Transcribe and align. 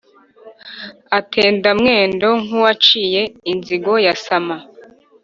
atenda 1.19 1.69
mwendo 1.79 2.29
nk’uwaciye 2.43 3.21
inzigo 3.51 3.93
ya 4.05 4.15
sama. 4.25 4.57